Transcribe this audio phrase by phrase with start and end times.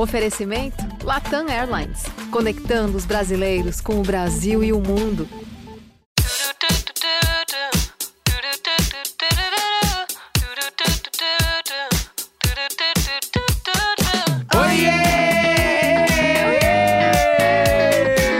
[0.00, 5.28] Oferecimento Latam Airlines, conectando os brasileiros com o Brasil e o mundo.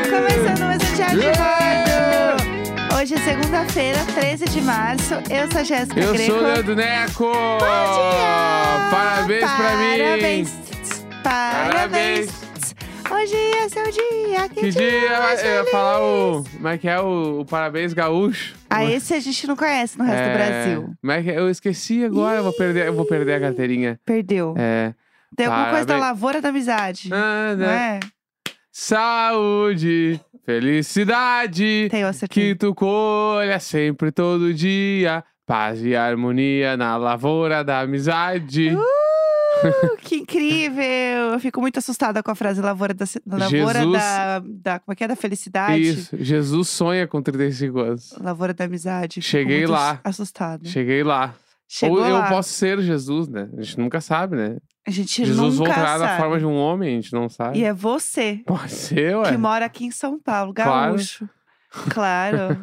[0.09, 2.97] Começando mais um Diário de Bordo.
[2.97, 5.15] Hoje é segunda-feira, 13 de março.
[5.31, 6.33] Eu sou a Jéssica Eu Greco.
[6.33, 7.25] sou o Leandro Neco!
[7.25, 8.91] Bom dia!
[8.91, 9.99] Parabéns pra mim!
[9.99, 10.60] Parabéns!
[11.23, 12.31] Parabéns!
[13.11, 14.49] Hoje é seu dia.
[14.49, 16.45] Que, Que dia mais eu ia falar o.
[16.45, 18.55] Como é que é o, o parabéns gaúcho?
[18.71, 20.95] Ah, esse a gente não conhece no resto do É, Brasil.
[21.01, 21.39] Como é que é?
[21.39, 23.99] Eu esqueci agora, eu vou perder, eu vou perder a carteirinha.
[24.05, 24.55] Perdeu.
[24.57, 24.95] É.
[25.37, 26.11] Tem alguma coisa da parabéns.
[26.13, 27.09] lavoura da amizade.
[27.13, 28.01] Ah, Não né?
[28.03, 28.07] é?
[28.73, 35.25] Saúde, felicidade, Tem, que tu colha sempre todo dia.
[35.45, 38.69] Paz e harmonia na lavoura da amizade.
[38.73, 38.81] Uh,
[40.03, 41.33] que incrível!
[41.33, 44.79] Eu fico muito assustada com a frase lavoura da, lavoura Jesus- da, da.
[44.81, 45.09] Como é que é?
[45.09, 45.83] Da felicidade.
[45.83, 48.15] Isso, Jesus sonha com 35 anos.
[48.21, 49.21] Lavoura da amizade.
[49.23, 50.01] Cheguei lá.
[50.05, 50.67] Assustada.
[50.69, 51.35] Cheguei lá.
[51.73, 52.29] Chegou Ou eu lá.
[52.29, 53.49] posso ser Jesus, né?
[53.57, 54.57] A gente nunca sabe, né?
[54.85, 56.05] A gente Jesus nunca voltará sabe.
[56.05, 57.61] na forma de um homem, a gente não sabe.
[57.61, 59.31] E é você Pode ser, ué.
[59.31, 61.19] que mora aqui em São Paulo, gaúcho.
[61.19, 61.40] Claro.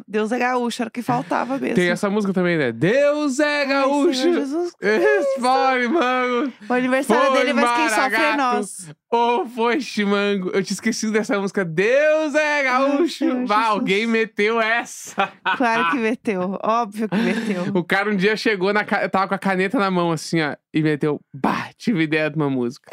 [0.06, 1.76] Deus é gaúcho, era o que faltava mesmo.
[1.76, 2.72] Tem essa música também, né?
[2.72, 4.20] Deus é Ai, gaúcho.
[4.20, 4.72] Senhor Jesus.
[4.80, 6.52] Espore, mano.
[6.68, 8.90] O aniversário Foi dele, mas quem sofre é nós.
[9.10, 10.48] Ô, foi chimango.
[10.48, 11.64] Eu tinha esquecido dessa música.
[11.64, 13.46] Deus é gaúcho.
[13.46, 15.32] Bah, alguém meteu essa.
[15.56, 16.58] Claro que meteu.
[16.62, 17.64] Óbvio que meteu.
[17.74, 20.82] O cara um dia chegou, na tava com a caneta na mão, assim, ó, e
[20.82, 21.20] meteu.
[21.32, 22.90] Bah, tive ideia de uma música.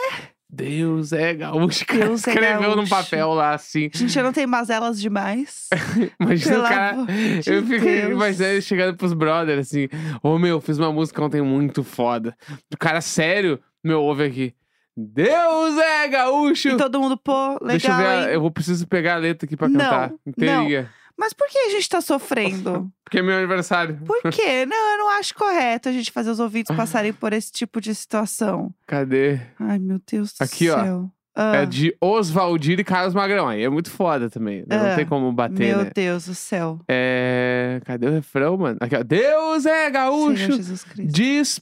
[0.50, 1.84] Deus é gaúcho.
[1.84, 2.90] O cara Deus é escreveu num gaúcho.
[2.90, 3.90] papel lá, assim.
[3.94, 5.68] A gente não tem mazelas demais.
[6.18, 6.98] Pelo o cara.
[7.42, 8.12] de Eu Deus.
[8.12, 9.88] imaginando chegando pros brothers assim:
[10.22, 12.36] Ô meu, fiz uma música ontem muito foda.
[12.74, 14.54] O cara sério, meu, ouve aqui.
[14.98, 16.70] Deus é gaúcho!
[16.70, 18.34] E todo mundo, pô, legal, Deixa eu ver, hein?
[18.36, 20.12] eu vou preciso pegar a letra aqui pra Não, cantar.
[20.38, 20.88] não.
[21.18, 22.92] Mas por que a gente tá sofrendo?
[23.06, 23.98] Porque é meu aniversário.
[24.06, 24.66] Por quê?
[24.66, 27.94] Não, eu não acho correto a gente fazer os ouvintes passarem por esse tipo de
[27.96, 28.74] situação.
[28.88, 29.40] Cadê?
[29.60, 30.84] Ai, meu Deus do Aqui, ó.
[30.84, 31.12] céu.
[31.38, 33.48] Ah, É de Oswaldir e Carlos Magrão.
[33.48, 34.60] Aí é muito foda também.
[34.68, 34.78] né?
[34.78, 35.92] Não Ah, tem como bater, Meu né?
[35.94, 36.80] Deus do céu.
[36.88, 37.82] É.
[37.86, 38.78] Cadê o refrão, mano?
[38.80, 39.04] Aqui, ó.
[39.04, 40.38] Deus é Senhor gaúcho!
[40.54, 41.12] Jesus Cristo.
[41.14, 41.62] Diz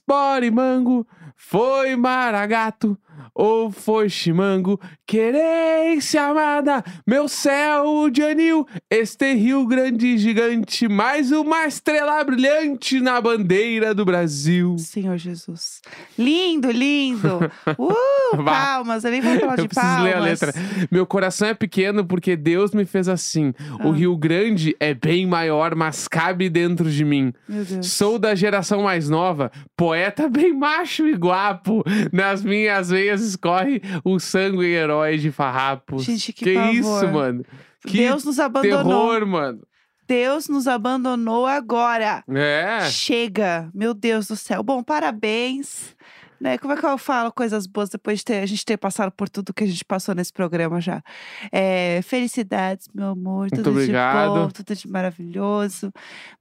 [0.53, 2.95] Mango, foi maragato
[3.33, 4.79] ou foi chimango?
[5.05, 13.01] Querência amada, meu céu de anil, este rio grande e gigante, mais uma estrela brilhante
[13.01, 14.77] na bandeira do Brasil.
[14.79, 15.81] Senhor Jesus.
[16.17, 17.39] Lindo, lindo.
[17.77, 19.03] Uh, palmas.
[19.03, 20.03] Eu nem vou falar Eu de preciso palmas.
[20.03, 20.53] ler a letra.
[20.91, 23.53] Meu coração é pequeno porque Deus me fez assim.
[23.83, 23.93] O Ah.
[23.93, 27.33] Rio Grande é bem maior, mas cabe dentro de mim.
[27.81, 31.83] Sou da geração mais nova, poeta bem macho e guapo.
[32.11, 36.03] Nas minhas veias escorre o sangue herói de farrapos.
[36.03, 37.11] Gente, que isso, pavor.
[37.11, 37.45] mano?
[37.85, 38.83] Que Deus nos abandonou.
[38.83, 39.61] terror, mano.
[40.07, 42.23] Deus nos abandonou agora.
[42.29, 42.89] É.
[42.89, 43.69] Chega.
[43.73, 44.61] Meu Deus do céu.
[44.61, 45.95] Bom, parabéns.
[46.43, 46.57] Né?
[46.57, 49.29] Como é que eu falo coisas boas depois de ter, a gente ter passado por
[49.29, 51.01] tudo que a gente passou nesse programa já?
[51.49, 53.49] É, felicidades, meu amor.
[53.49, 54.33] Tudo obrigado.
[54.33, 55.89] de bom, tudo de maravilhoso.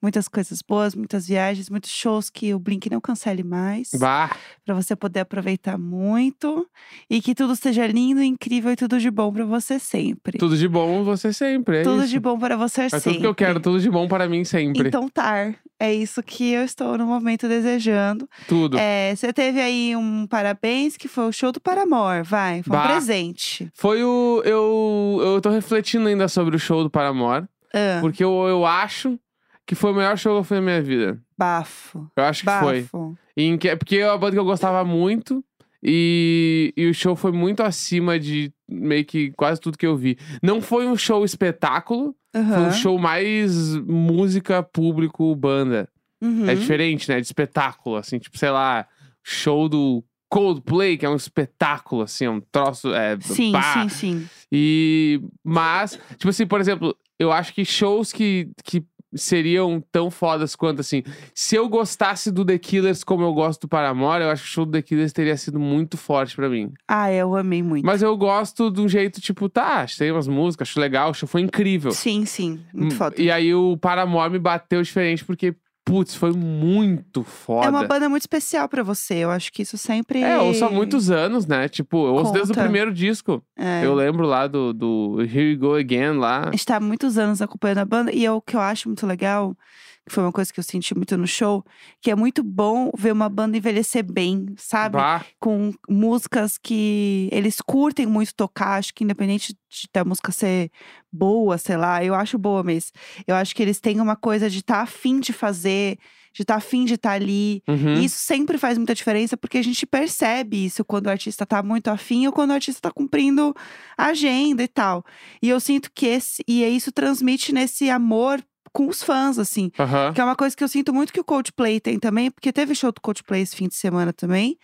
[0.02, 3.90] Muitas coisas boas, muitas viagens, muitos shows que o Blink não cancele mais.
[3.96, 6.66] Bah, Pra você poder aproveitar muito.
[7.08, 10.36] E que tudo seja lindo, incrível e tudo de bom pra você sempre.
[10.36, 11.78] tudo de bom você sempre.
[11.78, 12.08] É Tudo isso.
[12.08, 13.12] de bom para você É sempre.
[13.12, 14.88] tudo que eu quero, tudo de bom para mim sempre.
[14.88, 15.54] Então tá.
[15.78, 18.28] É isso que eu estou no momento desejando.
[18.46, 18.78] tudo.
[18.78, 22.62] É, você teve aí um parabéns, que foi o show do Paramor, vai.
[22.62, 22.88] Foi um Bah.
[22.88, 23.70] presente.
[23.74, 24.42] Foi o.
[24.44, 27.46] Eu, eu tô refletindo ainda sobre o show do Paramore.
[27.74, 29.18] Ah, Porque eu, eu acho
[29.66, 31.18] que foi o melhor show que eu fui na minha vida.
[31.38, 32.06] bafo.
[32.16, 32.82] Eu acho que foi.
[32.82, 33.16] Bafo.
[33.36, 35.42] Em que- porque é uma banda que eu gostava muito.
[35.84, 40.16] E, e o show foi muito acima de meio que quase tudo que eu vi.
[40.40, 42.68] Não foi um show espetáculo, foi Aham.
[42.68, 45.88] um show mais música, público, banda.
[46.22, 46.48] Uhum.
[46.48, 47.16] É diferente, né?
[47.20, 48.86] De espetáculo, assim, tipo, sei lá,
[49.22, 52.92] show do Coldplay, que é um espetáculo, assim, é um troço.
[52.94, 53.82] É, Sim, pá.
[53.82, 54.28] sim, sim.
[54.50, 55.20] E.
[55.44, 58.82] Mas, tipo assim, por exemplo, eu acho que shows que, que
[59.14, 61.02] seriam tão fodas quanto assim.
[61.34, 64.52] Se eu gostasse do The Killers como eu gosto do Paramore, eu acho que o
[64.52, 66.72] show do The Killers teria sido muito forte pra mim.
[66.88, 67.84] Ah, eu amei muito.
[67.84, 71.28] Mas eu gosto de um jeito, tipo, tá, tem umas músicas, acho legal, o show
[71.28, 71.92] foi incrível.
[71.92, 72.58] Sim, sim.
[72.72, 73.16] Muito Hum, foda.
[73.20, 75.54] E aí o Paramore me bateu diferente, porque,
[75.92, 77.66] putz, foi muito foda.
[77.66, 79.14] É uma banda muito especial pra você.
[79.16, 80.22] Eu acho que isso sempre.
[80.22, 81.68] É, eu ouço há muitos anos, né?
[81.68, 82.62] Tipo, eu ouço desde o Conta.
[82.62, 83.42] primeiro disco.
[83.56, 83.84] É.
[83.84, 86.48] Eu lembro lá do, do Here We Go Again lá.
[86.48, 88.10] A gente tá há muitos anos acompanhando a banda.
[88.12, 89.54] E é o que eu acho muito legal.
[90.04, 91.64] Que foi uma coisa que eu senti muito no show,
[92.00, 94.96] que é muito bom ver uma banda envelhecer bem, sabe?
[94.96, 100.70] Bah, Com músicas que eles curtem muito tocar, acho que independente de da música ser
[101.10, 102.90] boa, sei lá, eu acho boa mesmo.
[103.26, 105.98] Eu acho que eles têm uma coisa de estar afim de fazer,
[106.32, 107.62] de estar afim de estar ali.
[107.68, 107.94] uhum.
[107.94, 111.62] E isso sempre faz muita diferença, porque a gente percebe isso quando o artista tá
[111.62, 113.54] muito afim ou quando o artista tá cumprindo
[113.96, 115.04] a agenda e tal.
[115.40, 119.70] E eu sinto que esse, e isso transmite nesse amor com os fãs, assim.
[119.78, 120.12] Aham.
[120.12, 122.74] Que é uma coisa que eu sinto muito que o Coldplay tem também, porque teve
[122.74, 124.56] show do Coldplay esse fim de semana também,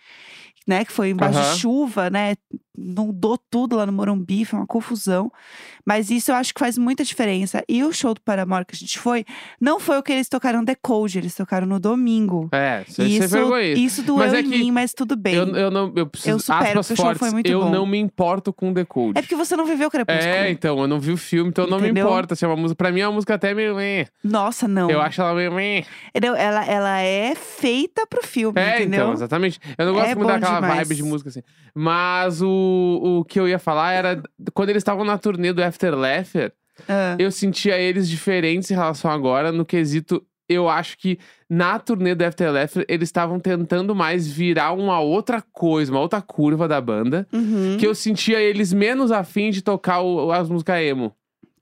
[0.67, 0.83] né?
[0.83, 1.53] Que foi embaixo Aham.
[1.53, 2.35] de chuva, né?
[2.79, 5.31] Inundou tudo lá no Morumbi, foi uma confusão.
[5.85, 7.63] Mas isso eu acho que faz muita diferença.
[7.67, 9.25] E o show do Paramore que a gente foi,
[9.59, 12.47] não foi o que eles tocaram Decode, eles tocaram no domingo.
[12.51, 13.79] É, você isso, isso.
[13.79, 15.33] isso doeu Mas é em mim, mas tudo bem.
[15.35, 17.69] Eu, eu não, eu preciso, Eu supero, aspas o fortes, foi muito eu bom.
[17.71, 19.17] não me importo com Decode.
[19.17, 20.27] É porque você não viveu Crepúsculo.
[20.27, 22.05] É, então, eu não vi o filme, então não me Entendeu?
[22.05, 22.75] importa se é uma música.
[22.75, 23.75] Pra mim é uma música até meio.
[24.23, 24.89] Nossa, não.
[24.89, 25.85] Eu acho ela meio.
[26.09, 26.35] Entendeu?
[26.35, 28.99] Ela, ela é feita pro filme, É, entendeu?
[29.01, 29.59] então, exatamente.
[29.77, 30.75] Eu não gosto É muito daquela demais.
[30.87, 31.41] vibe de música assim.
[31.73, 32.47] Mas o,
[33.19, 34.21] o que eu ia falar era
[34.53, 36.51] quando eles estavam na turnê do After Laughter,
[36.87, 40.23] Ah, eu sentia eles diferentes em relação agora no quesito.
[40.47, 45.43] Eu acho que na turnê do After Laughter eles estavam tentando mais virar uma outra
[45.51, 47.27] coisa, uma outra curva da banda.
[47.31, 47.77] uhum.
[47.79, 51.13] Que eu sentia eles menos afim de tocar o- as músicas emo.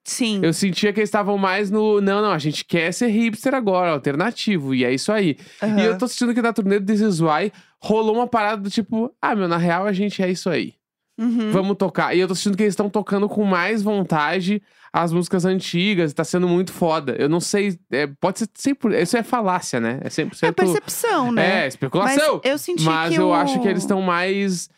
[0.06, 0.40] Sim.
[0.42, 2.00] Eu sentia que eles estavam mais no.
[2.00, 4.74] Não, não, a gente quer ser hipster agora, alternativo.
[4.74, 5.36] E é isso aí.
[5.62, 5.82] E aham.
[5.82, 7.52] eu tô sentindo que na turnê do This Is Why
[7.82, 10.76] rolou uma parada do tipo, ah, meu, na real a gente é isso aí.
[11.18, 11.52] Uhum.
[11.52, 12.16] Vamos tocar.
[12.16, 14.62] E eu tô sentindo que eles estão tocando com mais vontade
[14.94, 16.14] as músicas antigas.
[16.14, 17.16] Tá sendo muito foda.
[17.18, 17.80] Eu não sei.
[17.92, 19.02] é, pode ser sempre.
[19.02, 20.00] Isso é falácia, né?
[20.04, 20.44] É 100%.
[20.48, 21.64] É percepção, né?
[21.64, 22.36] É, especulação.
[22.44, 24.70] Mas eu senti Mas que eu o- acho que eles estão mais.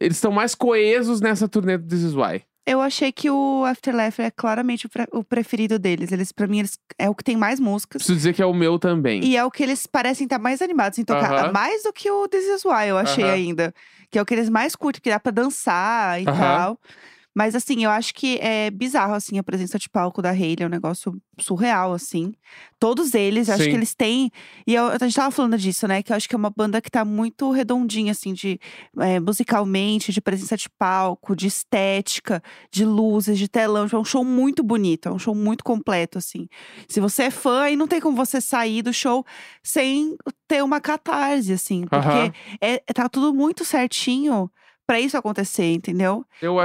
[0.00, 2.42] Eles estão mais coesos nessa turnê do This Is Why.
[2.70, 6.12] Eu achei que o Afterlife é claramente o, pre- o preferido deles.
[6.12, 8.00] Eles, para mim, eles, é o que tem mais músicas.
[8.00, 9.24] Preciso dizer que é o meu também.
[9.24, 11.32] E é o que eles parecem estar mais animados em tocar.
[11.32, 11.52] Aham.
[11.52, 13.32] Mais do que o This Is Why, eu achei Aham.
[13.32, 13.74] ainda.
[14.10, 16.38] Que é o que eles mais curtem, que dá pra dançar e Aham.
[16.38, 16.80] tal.
[17.38, 20.56] Mas assim, eu acho que é bizarro, assim, a presença de palco da Hailey.
[20.62, 22.32] É um negócio surreal, assim.
[22.80, 23.70] Todos eles, acho Sim.
[23.70, 24.28] que eles têm...
[24.66, 26.02] E eu- a gente tava falando disso, né?
[26.02, 28.58] Que eu acho que é uma banda que tá muito redondinha, assim, de...
[28.98, 32.42] é, musicalmente, de presença de palco, de estética,
[32.72, 33.84] de luzes, de telão.
[33.84, 36.48] Tipo, É um show muito bonito, é um show muito completo, assim.
[36.88, 39.24] Se você é fã, aí não tem como você sair do show
[39.62, 40.16] sem
[40.48, 41.86] ter uma catarse, assim.
[41.86, 44.50] Porque é, tá tudo muito certinho
[44.88, 46.24] pra isso acontecer, entendeu?
[46.40, 46.56] Eu,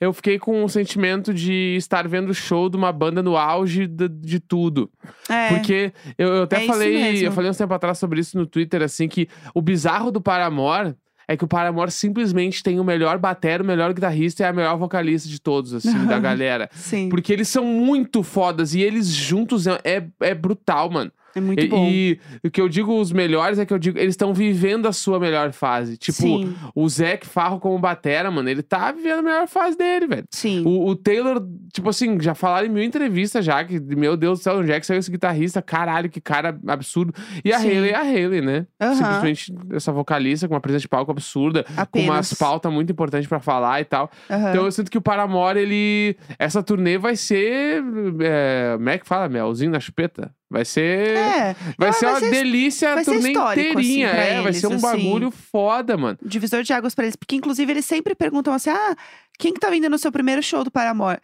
[0.00, 3.88] eu fiquei com o sentimento de estar vendo o show de uma banda no auge
[3.88, 4.88] de, de tudo.
[5.28, 5.48] É.
[5.48, 8.82] Porque eu, eu até É falei, eu falei uns tempo atrás sobre isso no Twitter,
[8.82, 10.94] assim, que o bizarro do Paramore
[11.26, 14.78] é que o Paramore simplesmente tem o melhor batero, o melhor guitarrista e a melhor
[14.78, 16.70] vocalista de todos, assim, da galera.
[16.72, 21.10] Sim, Porque eles são muito fodas e eles juntos é, é, é brutal, mano.
[21.38, 21.86] É muito e, bom.
[21.88, 24.92] e o que eu digo os melhores é que eu digo, eles estão vivendo a
[24.92, 25.96] sua melhor fase.
[25.96, 30.06] Tipo, Sim, o Zac Farro como batera, mano, ele tá vivendo a melhor fase dele,
[30.06, 30.24] velho.
[30.30, 30.62] sim.
[30.66, 31.42] O, o Taylor,
[31.72, 34.78] tipo assim, já falaram em mil entrevistas já que, meu Deus do céu, onde é
[34.80, 35.60] que saiu esse guitarrista?
[35.62, 37.12] Caralho, que cara absurdo.
[37.44, 37.68] E a Sim.
[37.68, 38.66] Hayley é a Hayley, né?
[38.80, 38.94] Aham.
[38.94, 42.08] Simplesmente essa vocalista com uma presença de palco absurda, com Apenas.
[42.08, 44.10] umas pautas muito importantes pra falar e tal.
[44.30, 44.50] Aham.
[44.50, 46.16] Então eu sinto que o Paramore, ele.
[46.38, 47.82] Essa turnê vai ser.
[48.20, 49.28] É, como é que fala?
[49.28, 50.34] Melzinho na chupeta?
[50.52, 51.16] Vai ser.
[51.16, 54.08] É, Vai Ah, ser vai uma ser- delícia vai a turnê inteirinha.
[54.10, 54.82] assim, é, vai eles, ser um assim.
[54.82, 56.18] bagulho foda, mano.
[56.22, 57.16] divisor de águas pra eles.
[57.16, 58.94] Porque, inclusive, eles sempre perguntam assim: ah,
[59.38, 61.18] quem que tá vindo no seu primeiro show do Paramore?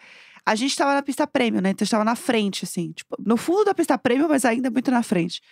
[0.46, 1.70] A gente tava na pista prêmio, né?
[1.70, 2.90] Então a gente tava na frente, assim.
[2.92, 5.42] Tipo, no fundo da pista prêmio, mas ainda muito na frente.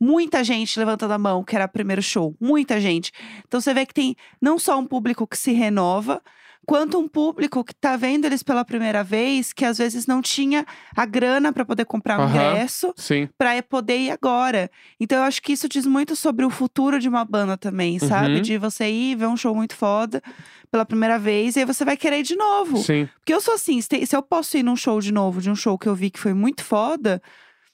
[0.00, 2.34] Muita gente levantando a mão, que era o primeiro show.
[2.40, 3.12] Muita gente.
[3.46, 6.22] Então você vê que tem não só um público que se renova,
[6.68, 10.66] quanto um público que tá vendo eles pela primeira vez, que às vezes não tinha
[10.94, 12.50] a grana pra poder comprar um Aham.
[12.50, 12.94] ingresso
[13.38, 14.70] pra poder ir agora.
[15.00, 18.34] Então eu acho que isso diz muito sobre o futuro de uma banda também, sabe?
[18.34, 18.42] Uhum.
[18.42, 20.22] De você ir ver um show muito foda
[20.70, 22.76] pela primeira vez e aí você vai querer ir de novo.
[22.82, 23.08] Sim.
[23.14, 25.78] Porque eu sou assim, se eu posso ir num show de novo, de um show
[25.78, 27.22] que eu vi que foi muito foda,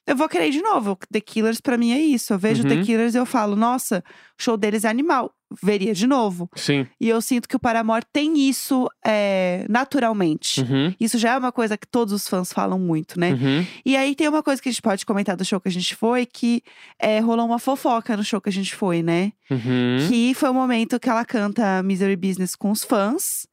[0.07, 0.99] eu vou querer ir de novo.
[1.11, 2.33] The Killers pra mim é isso.
[2.33, 2.83] Eu vejo The Uhum.
[2.85, 4.05] Killers e eu falo, nossa,
[4.39, 5.33] o show deles é animal.
[5.63, 6.51] Veria de novo.
[6.57, 6.87] Sim.
[7.01, 10.61] E eu sinto que o Paramore tem isso é, naturalmente.
[10.63, 10.93] Uhum.
[10.99, 13.33] Isso já é uma coisa que todos os fãs falam muito, né?
[13.33, 13.67] Uhum.
[13.85, 15.95] E aí tem uma coisa que a gente pode comentar do show que a gente
[15.95, 16.61] foi, que
[16.99, 19.33] é, rolou uma fofoca no show que a gente foi, né?
[19.49, 20.09] Uhum.
[20.09, 23.47] Que foi o momento que ela canta Misery Business com os fãs.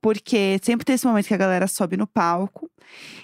[0.00, 2.70] Porque sempre tem esse momento que a galera sobe no palco.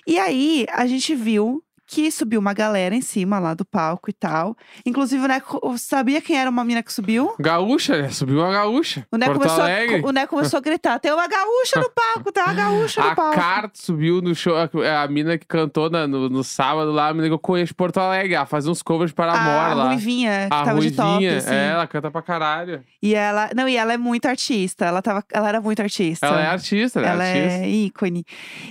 [0.07, 1.63] E aí a gente viu
[1.95, 4.57] que subiu uma galera em cima lá do palco e tal.
[4.85, 7.35] Inclusive, o Neco sabia quem era uma mina que subiu?
[7.39, 8.09] Gaúcha, né?
[8.11, 9.07] Subiu uma gaúcha.
[9.13, 10.03] O Neco, Porto começou, Alegre.
[10.05, 13.09] a, o Neco começou a gritar: tem uma gaúcha no palco, tem uma gaúcha no
[13.11, 13.35] A palco.
[13.37, 14.55] Cart subiu no show.
[14.57, 17.75] A, a mina que cantou na- no, no sábado lá, a mina que eu conheço
[17.75, 18.35] Porto Alegre.
[18.35, 19.87] Ela faz uns covers para a a Amor lá.
[19.89, 21.55] Ruivinha, que a tava de top, Ruivinha, assim.
[21.55, 22.83] é, ela canta pra caralho.
[23.03, 23.51] E ela.
[23.55, 24.85] Não, e ela é muito artista.
[24.85, 26.27] Ela, tava, ela era muito artista.
[26.27, 27.65] Ela é artista, ela, Ela é artista.
[27.65, 28.25] é ícone.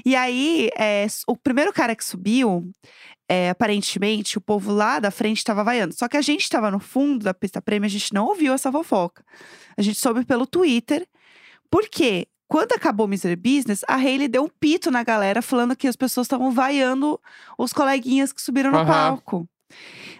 [0.05, 2.69] E aí, é, o primeiro cara que subiu,
[3.27, 5.93] é, aparentemente, o povo lá da frente tava vaiando.
[5.93, 8.71] Só que a gente tava no fundo da pista prêmio, a gente não ouviu essa
[8.71, 9.23] fofoca.
[9.77, 11.07] A gente soube pelo Twitter.
[11.69, 12.27] Por quê?
[12.47, 15.95] Quando acabou o Misery Business, a Hailey deu um pito na galera falando que as
[15.95, 17.19] pessoas estavam vaiando
[17.57, 18.85] os coleguinhas que subiram no Aham.
[18.85, 19.49] palco.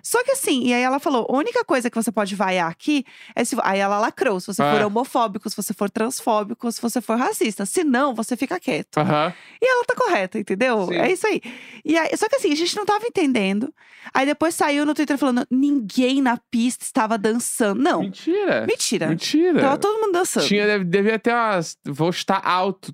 [0.01, 3.05] Só que assim, e aí ela falou: a única coisa que você pode vaiar aqui
[3.36, 3.55] é se.
[3.63, 4.86] Aí ela lacrou: se você for É.
[4.86, 7.65] homofóbico, se você for transfóbico, se você for racista.
[7.65, 8.98] Se não, você fica quieto.
[8.98, 9.33] Aham.
[9.62, 10.88] E ela tá correta, entendeu?
[10.88, 10.95] Sim.
[10.95, 11.41] É isso aí.
[11.86, 12.15] E aí.
[12.17, 13.74] Só que assim, a gente não tava entendendo.
[14.13, 17.81] Aí depois saiu no Twitter falando: ninguém na pista estava dançando.
[17.81, 18.01] Não.
[18.01, 18.65] Mentira.
[18.67, 19.07] Mentira.
[19.07, 19.62] Mentira.
[19.62, 20.45] Tava todo mundo dançando.
[20.45, 21.77] Tinha, devia ter umas.
[21.86, 22.93] Vou estar alto.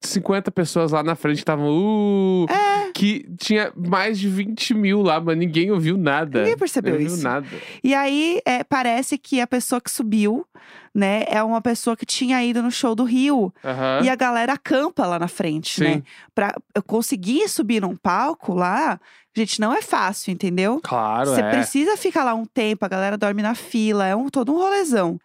[0.00, 1.68] 50 pessoas lá na frente que estavam.
[1.68, 2.78] Uh, É.
[2.92, 6.40] Que tinha mais de 20 mil lá, mas ninguém ouviu nada.
[6.40, 7.22] Ninguém percebeu Não isso.
[7.22, 7.46] Nada.
[7.84, 10.44] E aí, é, parece que a pessoa que subiu,
[10.92, 13.52] né, é uma pessoa que tinha ido no show do Rio.
[13.64, 14.00] Aham.
[14.02, 15.94] E a galera acampa lá na frente, né?
[15.94, 16.02] Sim.
[16.34, 18.98] Pra eu conseguir subir num palco lá,
[19.36, 20.80] gente, não é fácil, entendeu?
[20.82, 21.50] Claro, Você é.
[21.50, 25.20] precisa ficar lá um tempo, a galera dorme na fila, é um, todo um rolezão.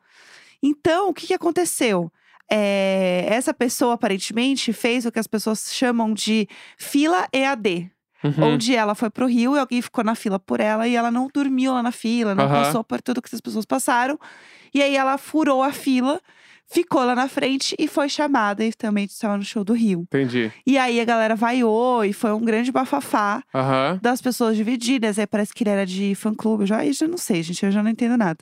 [0.61, 2.11] Então, o que, que aconteceu?
[2.55, 7.89] É, essa pessoa, aparentemente, fez o que as pessoas chamam de fila EAD.
[8.23, 8.53] Uhum.
[8.53, 11.27] Onde ela foi pro Rio e alguém ficou na fila por ela e ela não
[11.33, 12.63] dormiu lá na fila, não Aham.
[12.63, 14.17] passou por tudo que as pessoas passaram.
[14.73, 16.21] E aí ela furou a fila,
[16.73, 20.01] ficou lá na frente e foi chamada e também estava no show do Rio.
[20.01, 20.51] Entendi.
[20.65, 23.99] E aí a galera vaiou e foi um grande bafafá Aham.
[24.01, 25.19] das pessoas divididas.
[25.19, 26.63] Aí parece que ele era de fã-clube.
[26.63, 27.63] Eu já, não sei, gente.
[27.63, 28.39] Eu já não entendo nada.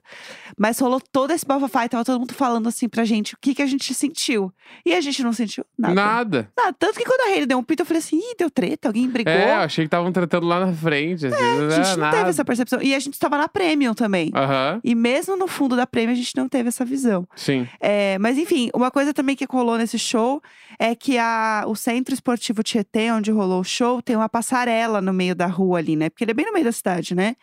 [0.57, 3.53] Mas rolou todo esse bafafá e tava todo mundo falando assim pra gente o que,
[3.53, 4.51] que a gente sentiu.
[4.85, 5.93] E a gente não sentiu nada.
[5.93, 6.51] Nada.
[6.57, 6.75] Nada.
[6.79, 9.09] Tanto que quando a Hailey deu um pito, eu falei assim: ih, deu treta, alguém
[9.09, 9.33] brigou.
[9.33, 11.27] É, eu achei que estavam tratando lá na frente.
[11.27, 12.81] Assim, não a gente não teve essa percepção.
[12.81, 14.31] E a gente estava na Premium também.
[14.33, 14.79] Aham.
[14.83, 17.27] E mesmo no fundo da Premium, a gente não teve essa visão.
[17.35, 17.67] Sim.
[17.79, 20.41] É, mas enfim, uma coisa também que rolou nesse show
[20.77, 25.11] é que a, o Centro Esportivo Tietê, onde rolou o show, tem uma passarela no
[25.11, 26.07] meio da rua ali, né?
[26.07, 27.35] Porque ele é bem no meio da cidade, né?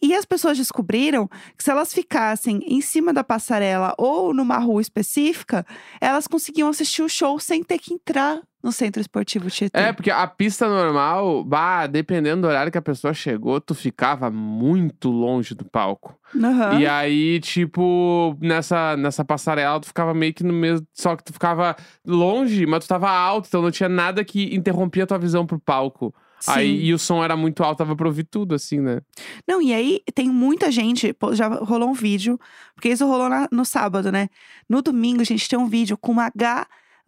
[0.00, 4.80] E as pessoas descobriram que se elas ficassem em cima da passarela ou numa rua
[4.80, 5.66] específica,
[6.00, 9.78] elas conseguiam assistir o show sem ter que entrar no Centro Esportivo Tietê.
[9.78, 14.30] É, porque a pista normal, bah, dependendo do horário que a pessoa chegou, tu ficava
[14.30, 16.18] muito longe do palco.
[16.36, 16.80] Aham.
[16.80, 20.86] E aí, tipo, nessa, nessa passarela, tu ficava meio que no mesmo.
[20.92, 25.04] Só que tu ficava longe, mas tu tava alto, então não tinha nada que interrompia
[25.04, 26.14] a tua visão pro palco.
[26.46, 26.84] Aí, Sim.
[26.84, 29.00] e o som era muito alto, tava pra ouvir tudo, assim, né?
[29.46, 32.38] Não, e aí tem muita gente, já rolou um vídeo,
[32.76, 34.28] porque isso rolou na- no sábado, né?
[34.68, 36.30] No domingo, a gente tem um vídeo com uma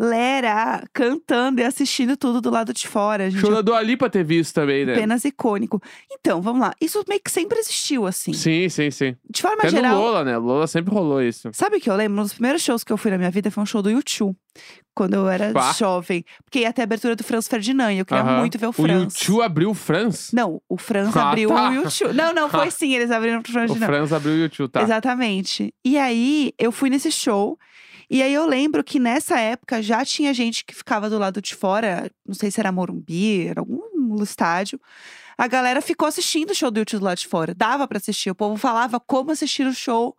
[0.01, 3.27] galera cantando e assistindo tudo do lado de fora.
[3.27, 4.95] A gente Show da Dua Lipa ter visto também, né?
[4.95, 5.81] apenas icônico.
[6.11, 6.73] Então, vamos lá.
[6.81, 8.33] Isso meio que sempre existiu, assim.
[8.33, 9.17] Sim, sim, sim.
[9.29, 9.97] De forma Até geral.
[9.97, 10.37] no Lola, né?
[10.39, 11.51] Lola sempre rolou isso.
[11.53, 12.19] Sabe o que eu lembro?
[12.21, 14.35] Um dos primeiros shows que eu fui na minha vida foi um show do YouTube.
[14.95, 16.25] Quando eu era jovem.
[16.45, 17.93] Porque ia ter a abertura do Franz Ferdinand.
[17.95, 19.15] Eu queria muito ver o O Franz.
[19.21, 20.31] YouTube abriu o Franz?
[20.33, 21.71] Não, o Franz Ah, abriu tá.
[21.71, 22.13] o YouTube.
[22.15, 23.77] Não, não, foi sim, eles abriram pro Franz O.
[23.77, 24.83] Franz abriu o YouTube, tá?
[24.83, 25.73] Exatamente.
[25.85, 27.59] E aí, eu fui nesse show.
[28.11, 31.55] E aí, eu lembro que nessa época já tinha gente que ficava do lado de
[31.55, 32.11] fora.
[32.27, 34.81] Não sei se era Morumbi, era algum estádio.
[35.39, 37.55] A galera ficou assistindo o show do YouTube do lado de fora.
[37.55, 38.29] Dava pra assistir.
[38.31, 40.15] O povo falava como assistir o show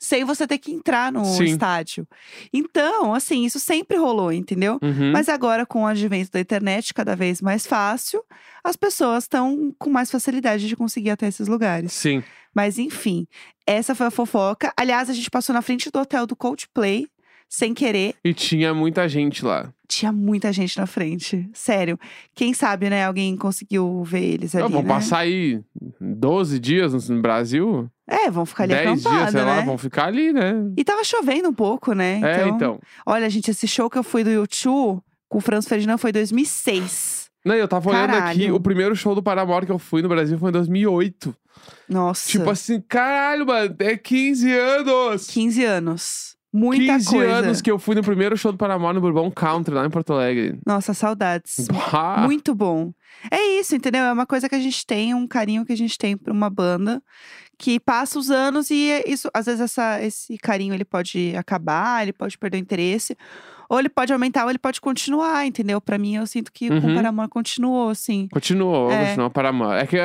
[0.00, 1.44] sem você ter que entrar no Sim.
[1.44, 2.08] estádio.
[2.52, 4.80] Então, assim, isso sempre rolou, entendeu?
[4.82, 5.12] Uhum.
[5.12, 8.24] Mas agora, com o advento da internet cada vez mais fácil,
[8.64, 11.92] as pessoas estão com mais facilidade de conseguir até esses lugares.
[11.92, 12.24] Sim.
[12.52, 13.28] Mas enfim,
[13.64, 14.72] essa foi a fofoca.
[14.76, 17.06] Aliás, a gente passou na frente do hotel do Coldplay,
[17.48, 18.14] sem querer.
[18.24, 19.72] E tinha muita gente lá.
[19.86, 21.48] Tinha muita gente na frente.
[21.52, 21.98] Sério.
[22.34, 23.04] Quem sabe, né?
[23.04, 24.88] Alguém conseguiu ver eles ali, Não, vão né?
[24.88, 25.60] passar aí
[26.00, 27.88] 12 dias no- Brasil?
[28.06, 29.46] É, vão ficar ali 10 acampados, dias, sei né?
[29.46, 30.54] lá, vão ficar ali, né?
[30.76, 32.20] E tava chovendo um pouco, né?
[32.22, 32.80] É, então.
[33.06, 36.14] Olha, gente, esse show que eu fui do YouTube com o Franz Ferdinand foi em
[36.14, 37.30] 2006.
[37.44, 38.54] Não, eu tava olhando aqui, Caralho.
[38.54, 41.34] o primeiro show do Paramore que eu fui no Brasil foi em 2008.
[41.88, 42.30] Nossa.
[42.30, 45.26] Tipo assim, caralho, mano, é 15 anos!
[45.26, 46.33] 15 anos.
[46.56, 47.32] Muita 15 coisa.
[47.32, 50.12] anos que eu fui no primeiro show do Paramore no Bourbon Country, lá em Porto
[50.12, 50.56] Alegre.
[50.64, 51.66] Nossa, saudades.
[51.92, 52.18] Bah.
[52.24, 52.92] Muito bom.
[53.30, 54.04] É isso, entendeu?
[54.04, 56.48] É uma coisa que a gente tem, um carinho que a gente tem pra uma
[56.48, 57.02] banda
[57.58, 62.12] que passa os anos e isso, às vezes essa, esse carinho ele pode acabar, ele
[62.12, 63.16] pode perder o interesse,
[63.68, 65.80] Ou ele pode aumentar ou ele pode continuar, entendeu?
[65.80, 66.92] Pra mim, eu sinto que com Uhum.
[66.92, 68.28] o Paramore continuou, assim.
[68.32, 69.06] Continuou, É.
[69.06, 69.74] continuou para amor.
[69.74, 69.96] É que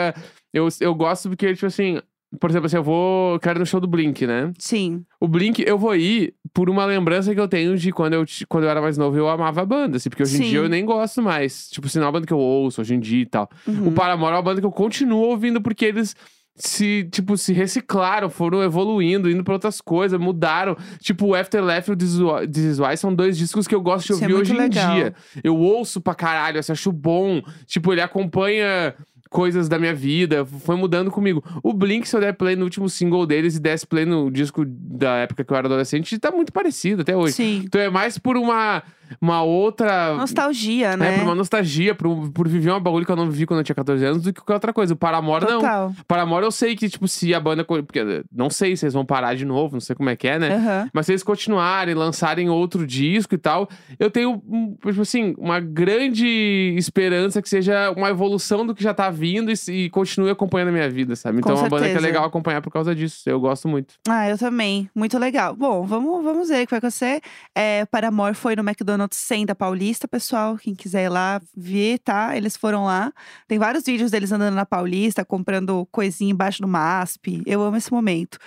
[0.54, 2.00] eu, eu gosto porque, tipo assim,
[2.40, 3.34] por exemplo, assim, eu vou.
[3.36, 4.52] eu Quero ir no show do Blink, né?
[4.60, 5.04] Sim.
[5.20, 8.66] O Blink, eu vou ir por uma lembrança que eu tenho de quando eu, quando
[8.66, 10.50] eu era mais novo, eu amava a banda, assim, porque hoje em Sim.
[10.50, 11.70] dia eu nem gosto mais.
[11.70, 13.50] Tipo, assim, não é uma banda que eu ouço hoje em dia e tal.
[13.68, 13.88] Uhum.
[13.88, 16.16] O Paramore é uma banda que eu continuo ouvindo porque eles
[16.56, 20.76] se, tipo, se reciclaram, foram evoluindo, indo pra outras coisas, mudaram.
[21.00, 24.12] Tipo, o Afterlife e o This Is Why- são dois discos que eu gosto de
[24.12, 24.92] é ouvir muito hoje legal.
[24.92, 25.16] em dia.
[25.42, 27.42] Eu ouço pra caralho, assim, acho bom.
[27.66, 28.94] Tipo, ele acompanha
[29.30, 31.44] coisas da minha vida, foi mudando comigo.
[31.62, 34.66] O Blink, se eu der play no último single deles e desse play no disco
[34.66, 37.34] da época que eu era adolescente, tá muito parecido até hoje.
[37.34, 37.62] Sim.
[37.66, 38.82] Então é mais por uma,
[39.22, 40.16] uma outra.
[40.16, 41.18] Nostalgia, É, né?
[41.18, 43.76] por uma nostalgia, por, por viver um bagulho que eu não vivi quando eu tinha
[43.76, 44.94] 14 anos, do que qualquer outra coisa.
[44.94, 45.60] O Paramore, não.
[45.60, 45.94] Total.
[46.08, 47.64] Paramore eu sei que, tipo, se a banda.
[47.64, 50.40] Porque não sei se eles vão parar de novo, não sei como é que é,
[50.40, 50.56] né?
[50.56, 50.90] Aham.
[50.94, 54.42] Mas se eles continuarem, lançarem outro disco e tal, eu tenho,
[54.86, 59.86] tipo assim, uma grande esperança que seja uma evolução do que já tá vindo e,
[59.86, 61.40] e continue acompanhando a minha vida, sabe?
[61.40, 63.22] Então é uma banda que é legal acompanhar por causa disso.
[63.30, 63.96] Eu gosto muito.
[64.08, 64.90] Ah, eu também.
[64.96, 65.56] Muito legal.
[65.56, 67.22] Bom, vamos, vamos ver o que vai acontecer.
[67.56, 70.58] É, Paramore foi no McDonald's 100 da Paulista, pessoal.
[70.58, 72.36] Quem quiser ir lá ver, tá?
[72.36, 73.12] Eles foram lá.
[73.48, 77.42] Tem vários vídeos deles andando na Paulista, comprando coisinha embaixo do MASP.
[77.46, 78.38] Eu amo esse momento.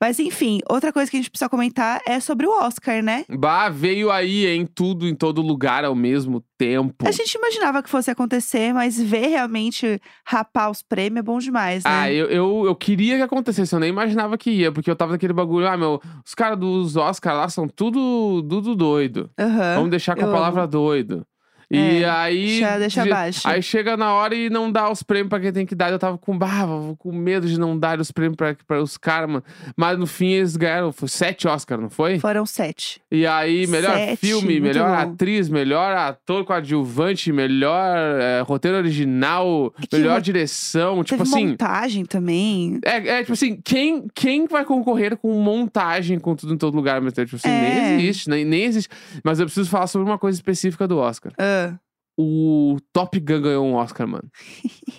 [0.00, 3.24] Mas enfim, outra coisa que a gente precisa comentar é sobre o Oscar, né?
[3.28, 7.06] Bah, veio aí em tudo, em todo lugar ao mesmo tempo.
[7.06, 11.84] A gente imaginava que fosse acontecer, mas ver realmente rapar os prêmios é bom demais,
[11.84, 11.90] né?
[11.90, 15.12] Ah, eu, eu, eu queria que acontecesse, eu nem imaginava que ia, porque eu tava
[15.12, 19.30] naquele bagulho, ah, meu, os caras dos Oscar lá são tudo, tudo doido.
[19.38, 19.74] Aham.
[19.76, 21.26] Vamos deixar com a eu palavra doido.
[21.70, 22.46] E É, aí.
[22.60, 23.40] deixa- deixa de- abaixo.
[23.44, 25.90] Aí chega na hora e não dá os prêmios pra quem tem que dar.
[25.90, 29.28] Eu tava com barba, com medo de não dar os prêmios pra, pra os caras,
[29.28, 29.42] mano.
[29.76, 32.20] Mas no fim eles ganharam, foi sete Oscar, não foi?
[32.20, 33.00] Foram sete.
[33.10, 35.12] E aí, melhor Sete, filme, melhor bom.
[35.12, 41.02] atriz, melhor ator coadjuvante, melhor eh, roteiro original, Que melhor ro- direção.
[41.02, 41.46] Tipo Teve assim.
[41.48, 42.78] montagem também.
[42.84, 47.00] É, é, tipo assim, quem, quem vai concorrer com montagem com tudo em todo lugar?
[47.00, 47.60] Mas, tipo assim, É.
[47.60, 48.88] nem existe, nem, nem existe.
[49.24, 51.32] Mas eu preciso falar sobre uma coisa específica do Oscar.
[51.56, 51.78] Ah.
[52.18, 54.30] O Top Gun ganhou um Oscar, mano.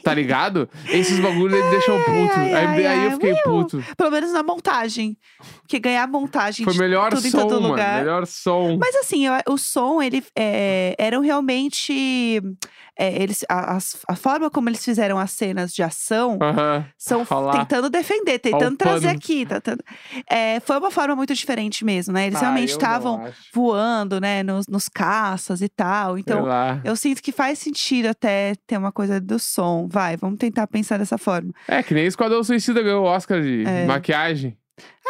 [0.04, 0.70] Tá ligado?
[0.86, 2.34] Esses bagulhos me deixam puto.
[2.36, 3.84] ai, aí, ai, aí eu ai, fiquei puto.
[3.98, 5.18] Pelo menos na montagem.
[5.62, 7.70] Porque ganhar a montagem Foi melhor tudo em som, todo mano.
[7.70, 8.00] lugar.
[8.00, 8.78] Melhor som.
[8.78, 12.40] Mas assim, o som, ele é, eram realmente.
[12.98, 13.78] É, eles, a,
[14.08, 16.86] a forma como eles fizeram as cenas de ação Aham.
[16.98, 17.52] são Olha lá.
[17.60, 19.46] tentando defender, tentando trazer aqui.
[19.46, 19.84] Tentando,
[20.30, 22.26] é, foi uma forma muito diferente mesmo, né?
[22.28, 26.18] Eles Ah, realmente estavam voando, né, nos, nos caças e tal.
[26.18, 26.46] Então,
[26.84, 29.88] eu sinto que faz sentido até ter uma coisa do som.
[29.90, 31.52] Vai, vamos tentar pensar dessa forma.
[31.68, 33.86] É que nem Esquadrão Suicida ganhou o Oscar de É.
[33.86, 34.58] maquiagem.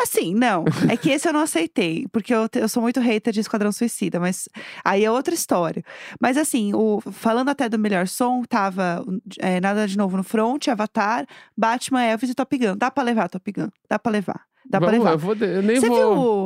[0.01, 0.63] Assim, não.
[0.89, 4.19] É que esse eu não aceitei, porque eu, eu sou muito hater de Esquadrão Suicida,
[4.19, 4.47] mas
[4.85, 5.83] aí é outra história.
[6.21, 9.03] Mas assim, o, falando até do melhor som, tava
[9.39, 11.25] é, Nada de Novo no Front, Avatar,
[11.57, 12.75] Batman, Elvis e Top Gun.
[12.77, 14.41] Dá pra levar Top Gun, dá pra levar.
[14.69, 15.13] Dá pra Vamos, levar.
[15.13, 15.97] eu, vou, eu nem Você vou.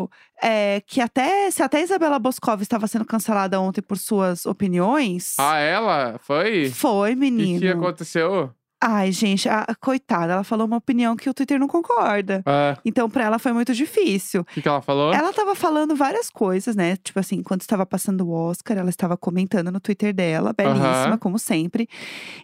[0.06, 0.10] viu
[0.44, 5.34] é, que até se até Isabela Boscov estava sendo cancelada ontem por suas opiniões?
[5.40, 6.20] Ah, ela?
[6.20, 6.70] Foi?
[6.70, 7.60] Foi, O que, menino.
[7.60, 8.52] que aconteceu?
[8.84, 12.42] Ai, gente, a, coitada, ela falou uma opinião que o Twitter não concorda.
[12.48, 14.42] Ah, Então, pra ela foi muito difícil.
[14.42, 15.14] O que, que ela falou?
[15.14, 16.96] Ela tava falando várias coisas, né?
[16.98, 21.38] Tipo assim, quando estava passando o Oscar, ela estava comentando no Twitter dela, belíssima, como
[21.38, 21.88] sempre.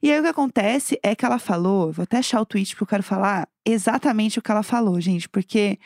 [0.01, 2.83] E aí o que acontece é que ela falou, vou até achar o tweet porque
[2.83, 5.79] eu quero falar exatamente o que ela falou, gente, porque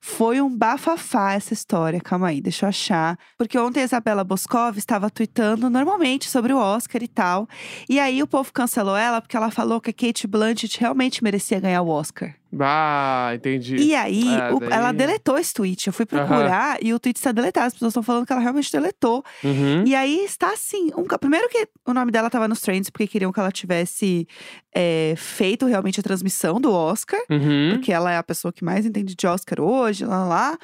[0.00, 2.00] foi um bafafá essa história.
[2.00, 3.18] Calma aí, deixa eu achar.
[3.36, 7.48] Porque ontem a Isabela Boscov estava tweetando normalmente sobre o Oscar e tal.
[7.88, 11.60] E aí o povo cancelou ela porque ela falou que a Kate Blanchett realmente merecia
[11.60, 12.34] ganhar o Oscar.
[12.60, 13.76] Ah, entendi.
[13.76, 15.86] E aí, É, o- daí- ela deletou esse tweet.
[15.86, 17.66] Eu fui procurar e o tweet está deletado.
[17.66, 19.24] As pessoas estão falando que ela realmente deletou.
[19.42, 19.84] Uhum.
[19.86, 20.90] E aí está assim.
[20.96, 24.26] um primeiro que o nome dela estava nos trends, porque queriam que ela tivesse
[24.74, 27.20] é, feito realmente a transmissão do Oscar.
[27.30, 27.70] Uhum.
[27.72, 30.58] Porque ela é a pessoa que mais entende de Oscar hoje, lá, lá, lá.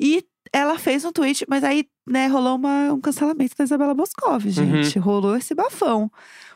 [0.00, 4.44] E ela fez um tweet, mas aí, né, rolou uma- um cancelamento da Isabela Boscov,
[4.46, 4.50] Uhum.
[4.50, 4.98] gente.
[4.98, 6.10] Rolou esse bafão.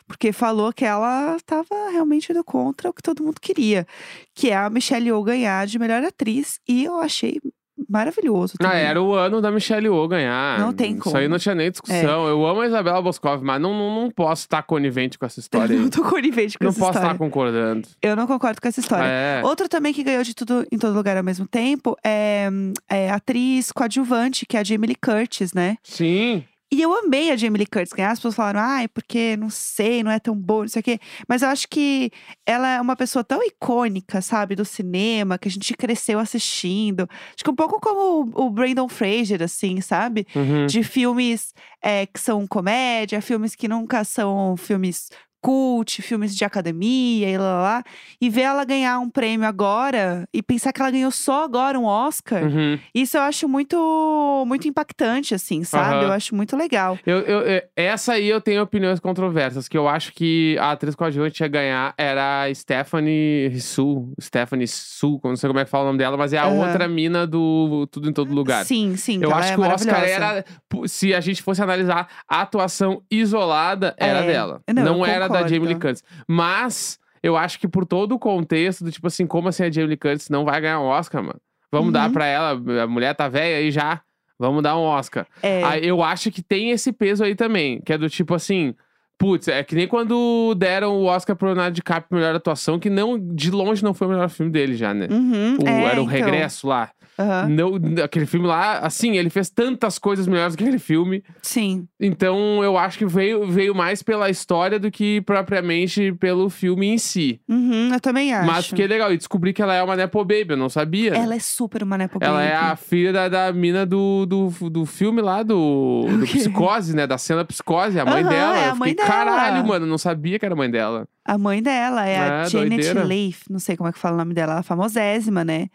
[0.07, 3.87] Porque falou que ela estava realmente indo contra o que todo mundo queria.
[4.35, 6.59] Que é a Michelle Yeoh ganhar de melhor atriz.
[6.69, 7.41] E eu achei
[7.88, 8.83] maravilhoso Ah, também.
[8.85, 10.59] era o ano da Michelle Yeoh ganhar.
[10.61, 11.29] Não tem Isso aí como.
[11.29, 12.29] não tinha nem discussão.
[12.29, 15.75] Eu amo a Isabela Boscov, mas não, não, não posso estar conivente com essa história
[15.75, 17.07] Eu não tô conivente com não essa posso história.
[17.15, 17.88] estar concordando.
[18.01, 19.05] Eu não concordo com essa história.
[19.07, 19.41] É.
[19.45, 22.49] Outro também que ganhou de tudo em todo lugar ao mesmo tempo é,
[22.88, 25.77] é a atriz coadjuvante, que é a Jamie Lee Curtis, né?
[25.83, 26.45] Sim.
[26.72, 28.12] E eu amei a Jamie Lee Curtis ganhar.
[28.12, 30.98] As pessoas falaram, ai, porque não sei, não é tão boa, não sei o quê.
[31.28, 32.11] Mas eu acho que
[32.46, 37.06] ela é uma pessoa tão icônica, sabe, do cinema, que a gente cresceu assistindo.
[37.35, 40.26] Acho que um pouco como o, o Brandon Fraser, assim, sabe?
[40.35, 40.66] Uhum.
[40.66, 45.11] De filmes é, que são comédia, filmes que nunca são filmes
[45.42, 47.85] cult, filmes de academia e lá, lá, lá.
[48.20, 51.85] E ver ela ganhar um prêmio agora e pensar que ela ganhou só agora um
[51.85, 52.44] Oscar.
[52.44, 52.78] Uhum.
[52.94, 55.96] Isso eu acho muito, muito impactante, assim, sabe?
[55.96, 56.02] Aham.
[56.05, 56.96] Eu acho muito legal.
[57.05, 61.42] Eu, eu- essa aí eu tenho opiniões controversas, que eu acho que a atriz coadjuvante
[61.42, 65.87] ia ganhar era a Stephanie Su, Stephanie Su, não sei como é que fala o
[65.88, 66.55] nome dela, mas é a Aham.
[66.66, 68.64] outra mina do Tudo em Todo Lugar.
[68.64, 69.18] Sim, sim.
[69.20, 70.44] Eu acho é que o Oscar era,
[70.87, 74.26] se a gente fosse analisar a atuação isolada, era É.
[74.26, 74.61] dela.
[74.72, 75.49] Não, eu era da.
[75.49, 76.03] Jamie Lee Curtis.
[76.29, 79.88] Mas eu acho que por todo o contexto do tipo assim, como assim a Jamie
[79.88, 81.40] Lee Curtis não vai ganhar um Oscar, mano?
[81.71, 82.12] Vamos dar Uhum.
[82.12, 82.51] pra ela,
[82.83, 84.01] a mulher tá velha aí já.
[84.38, 85.27] Vamos dar um Oscar.
[85.42, 85.62] É.
[85.62, 88.75] Aí eu acho que tem esse peso aí também, que é do tipo assim.
[89.18, 93.16] Putz, é que nem quando deram o Oscar pro Leonardo DiCaprio melhor atuação, que não,
[93.16, 95.07] de longe não foi o melhor filme dele já, né?
[95.09, 96.05] Uhum, O- é, era o então.
[96.07, 96.90] Regresso lá.
[97.18, 101.22] Aham, Não, aquele filme lá, assim, ele fez tantas coisas melhores que aquele filme.
[101.42, 101.87] Sim.
[102.01, 106.98] Então eu acho que veio, veio mais pela história do que propriamente pelo filme em
[106.98, 107.40] si.
[107.48, 108.46] Uhum, eu também acho.
[108.46, 109.12] Mas fiquei legal.
[109.12, 111.14] E descobri que ela é uma Nepo Baby, eu não sabia.
[111.14, 112.81] Ela é super uma Nepo Ela é a Baby.
[112.81, 116.25] filha da, da mina do, do, do filme lá, do, do?
[116.27, 117.07] Psicose, né?
[117.07, 118.57] Da cena Psicose, a mãe Aham, dela.
[118.59, 119.16] é a eu mãe fiquei, dela.
[119.25, 121.07] caralho, mano, não sabia que era a mãe dela.
[121.24, 123.04] A mãe dela é a É, Janet doideira.
[123.04, 125.68] Leigh, não sei como é que fala o nome dela, ela é famosésima, né?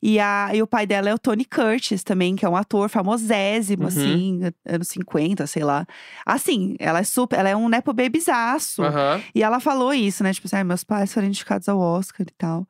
[0.00, 2.88] E, a, e o pai dela é o Tony Curtis também, que é um ator
[2.88, 3.88] famosésimo, Uhum.
[3.88, 5.84] assim, anos 50, sei lá.
[6.24, 8.82] Assim, ela é super, ela é um nepo babyzaço.
[8.84, 9.20] Aham.
[9.34, 10.32] E ela falou isso, né?
[10.32, 12.64] Tipo assim, "Ai, meus pais foram indicados ao Oscar e tal.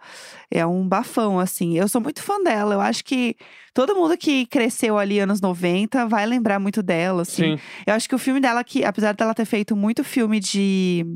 [0.50, 1.76] É um bafão, assim.
[1.76, 2.74] Eu sou muito fã dela.
[2.74, 3.36] Eu acho que
[3.74, 7.56] todo mundo que cresceu ali anos 90 vai lembrar muito dela, assim.
[7.56, 7.62] Sim.
[7.86, 11.06] Eu acho que o filme dela, que apesar dela ter feito muito filme de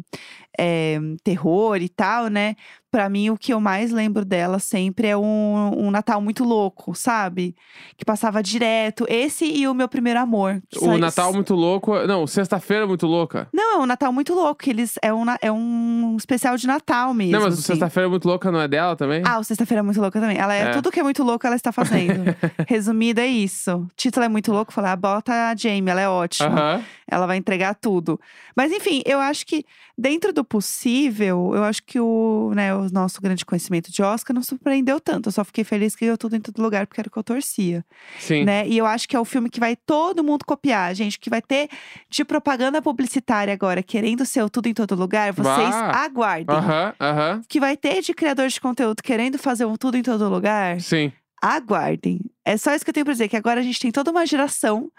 [0.58, 2.56] é, terror e tal, né?
[2.90, 6.94] Pra mim, o que eu mais lembro dela sempre é um, um Natal muito louco,
[6.94, 7.54] sabe?
[7.96, 9.04] Que passava direto.
[9.08, 10.62] Esse e o Meu Primeiro Amor.
[10.76, 11.94] O sai- Natal muito louco.
[12.06, 13.48] Não, sexta-feira muito louca.
[13.52, 14.62] Não, é um Natal muito louco.
[14.62, 17.32] que Eles, é, um, é um especial de Natal mesmo.
[17.32, 17.66] não, mas o assim.
[17.66, 19.22] sexta-feira muito louca não é dela também?
[19.26, 20.38] Ah, o Sexta-feira é muito louca também.
[20.38, 20.70] Ela é, É.
[20.70, 22.24] tudo que é muito louco, ela está fazendo.
[22.66, 23.72] Resumido, é isso.
[23.76, 26.48] O título é muito louco, falar, ah, bota a Jamie, ela é ótima.
[26.48, 26.84] Aham.
[27.08, 28.18] Ela vai entregar tudo.
[28.56, 29.64] Mas enfim, eu acho que
[29.96, 34.42] dentro do possível, eu acho que o, né, o nosso grande conhecimento de Oscar não
[34.42, 35.28] surpreendeu tanto.
[35.28, 37.22] Eu só fiquei feliz que deu tudo em todo lugar, porque era o que eu
[37.24, 37.84] torcia.
[38.18, 38.44] Sim.
[38.44, 38.66] Né?
[38.68, 41.18] E eu acho que é o filme que vai todo mundo copiar, gente.
[41.18, 41.68] Que vai ter
[42.08, 45.32] de propaganda publicitária agora, querendo ser o tudo em todo lugar.
[45.32, 46.56] Vocês aguardem.
[46.56, 47.42] Aham, aham.
[47.48, 50.80] Que vai ter de criador de conteúdo querendo fazer um tudo em todo lugar.
[50.80, 51.12] Sim.
[51.42, 52.20] Aguardem.
[52.44, 54.24] É só isso que eu tenho pra dizer, que agora a gente tem toda uma
[54.26, 54.90] geração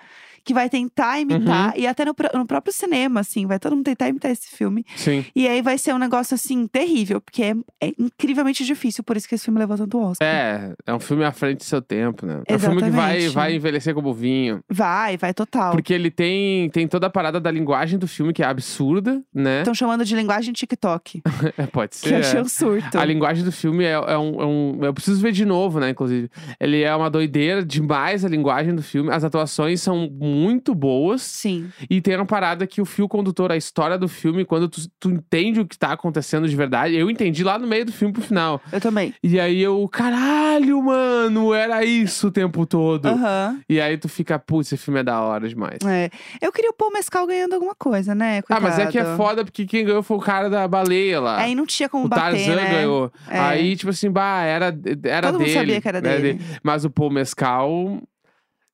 [0.47, 1.81] que vai tentar imitar, Uhum.
[1.81, 4.85] e até no, no próprio cinema, assim, vai todo mundo tentar imitar esse filme.
[4.95, 5.25] Sim.
[5.35, 9.27] E aí vai ser um negócio, assim, terrível, porque é, é incrivelmente difícil, por isso
[9.27, 10.25] que esse filme levou tanto Oscar.
[10.25, 12.41] É, é um filme à frente do seu tempo, né?
[12.47, 13.29] É um filme que vai, Exatamente.
[13.35, 14.61] vai envelhecer como vinho.
[14.71, 15.71] Vai, vai total.
[15.73, 19.59] Porque ele tem, tem toda a parada da linguagem do filme, que é absurda, né?
[19.59, 21.21] Estão chamando de linguagem TikTok,
[21.57, 22.15] É, pode que eu ser.
[22.15, 22.41] achei é.
[22.41, 22.97] um surto.
[22.97, 25.89] A linguagem do filme é, é um, é um- Eu preciso ver de novo, né?
[25.89, 26.29] Inclusive.
[26.59, 29.11] Ele é uma doideira demais a linguagem do filme.
[29.11, 31.21] As atuações são muito boas.
[31.21, 34.81] Sim, E tem uma parada que o fio condutor, a história do filme, quando tu,
[34.99, 36.95] tu entende o que tá acontecendo de verdade.
[36.95, 38.61] Eu entendi lá no meio do filme pro final.
[38.71, 39.13] eu também.
[39.23, 43.05] E aí eu, caralho, mano, era isso o tempo todo.
[43.07, 43.59] Aham.
[43.69, 45.79] E aí tu fica, putz, esse filme é da hora demais.
[45.85, 46.09] É.
[46.41, 48.41] Eu queria o Paul Mescal ganhando alguma coisa, né?
[48.49, 49.17] Ah, mas é que é Coitado.
[49.17, 51.37] foda porque quem ganhou foi o cara da baleia lá.
[51.39, 52.69] Aí não tinha como o bater, Tarzan né?
[52.71, 53.11] ganhou.
[53.29, 53.39] É.
[53.39, 55.59] Aí, tipo assim, bah, era, era Todo mundo dele.
[55.59, 56.41] sabia que era né, dele.
[56.63, 58.01] Mas o Paul Mescal.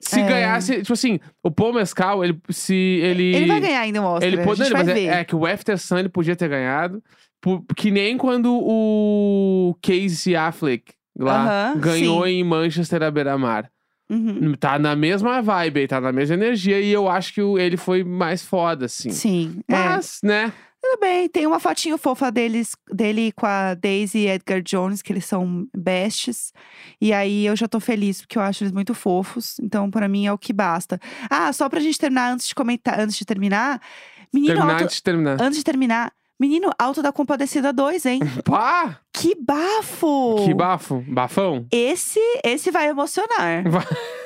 [0.05, 0.23] Se É.
[0.27, 2.37] ganhasse, tipo assim, o Paul Mescal, ele.
[2.49, 3.35] Se ele.
[3.35, 5.05] Ele vai ganhar ainda um Oscar, Ele a pode, gente não, vai mas ver.
[5.07, 7.01] é, é que o After Sun ele podia ter ganhado.
[7.41, 12.29] por- que nem quando o Casey Affleck lá Aham, ganhou sim.
[12.31, 13.69] em Manchester à beira-mar.
[14.09, 14.53] Uhum.
[14.59, 16.79] Tá na mesma vibe, tá na mesma energia.
[16.79, 19.09] E eu acho que o- ele foi mais foda, assim.
[19.09, 19.73] Sim, é.
[19.73, 20.53] Mas, né?
[20.85, 25.13] Tudo bem, tem uma fotinho fofa deles, dele com a Daisy e Edgar Jones, que
[25.13, 26.51] eles são bestes.
[26.99, 29.57] E aí eu já tô feliz, porque eu acho eles muito fofos.
[29.61, 30.99] Então, pra mim, é o que basta.
[31.29, 33.81] Ah, só pra gente terminar, antes de comentar, antes de terminar.
[34.33, 35.41] Menino terminar alto, antes de terminar.
[35.41, 36.11] antes de terminar.
[36.39, 38.19] Menino Alto da Compadecida 2, hein?
[38.43, 38.99] Pá!
[39.13, 40.43] que bafo!
[40.43, 41.01] Que bafo.
[41.07, 41.65] Bafão.
[41.71, 43.63] Esse, esse vai emocionar.
[43.69, 43.85] Vai-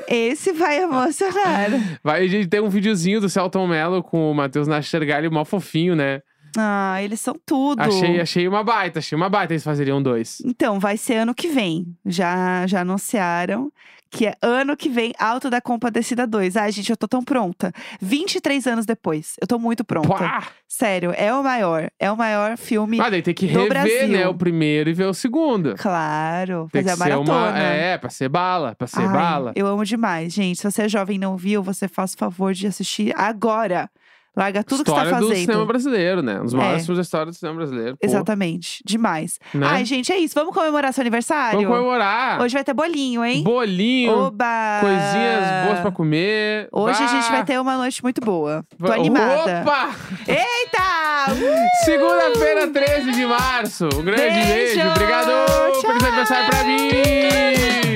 [0.10, 1.70] Esse vai emocionar.
[2.04, 5.96] Vai, a gente tem um videozinho do Celton Mello com o Matheus Nastergalli, mó fofinho,
[5.96, 6.22] né?
[6.58, 7.82] Ah, eles são tudo.
[7.82, 10.42] Achei, achei uma baita, achei uma baita eles fazeriam dois.
[10.46, 11.86] Então, vai ser ano que vem.
[12.06, 13.72] Já, já anunciaram
[14.10, 16.56] que é ano que vem, Alto da Compadecida 2.
[16.58, 17.72] Ai, gente, eu tô tão pronta.
[18.02, 20.08] 23 anos depois, eu tô muito pronta.
[20.08, 20.48] Pá!
[20.68, 21.90] Sério, é o maior.
[22.00, 22.98] É o maior filme.
[22.98, 24.08] Mas daí tem que rever, Brasil.
[24.08, 25.76] né, o primeiro e ver o segundo.
[25.76, 27.50] Claro, Tem fazer que a ser maratona.
[27.52, 27.60] uma.
[27.60, 29.52] É, pra ser bala, pra ser Ai, bala.
[29.56, 30.58] Eu amo demais, gente.
[30.58, 33.90] Se você é jovem e não viu, você faz o favor de assistir agora.
[34.38, 35.46] Larga tudo que história você tá do fazendo.
[35.46, 36.40] cinema brasileiro, né?
[36.40, 36.58] Um dos É.
[36.58, 37.98] maiores filmes da história do cinema brasileiro.
[37.98, 38.84] Pô, Exatamente.
[38.86, 39.40] Demais.
[39.54, 39.66] Né?
[39.68, 40.36] Ai, gente, é isso.
[40.36, 41.60] Vamos comemorar seu aniversário?
[41.60, 42.40] Vamos comemorar.
[42.42, 43.44] Hoje vai ter bolinho, hein?
[43.44, 44.78] Bolinho, Oba!
[44.82, 46.68] coisinhas boas pra comer.
[46.72, 47.32] Hoje a gente Bah!
[47.32, 48.64] vai ter uma noite muito boa.
[48.80, 49.62] Tô animada.
[49.64, 49.90] Opa!
[50.28, 50.88] Eita!
[51.28, 51.84] Uh!
[51.84, 53.86] Segunda-feira, 13 de março.
[53.96, 54.48] Um grande Beijo!
[54.76, 54.90] beijo.
[54.92, 55.28] Obrigado.
[55.28, 55.82] Tchau!
[55.82, 57.87] Feliz aniversário pra mim.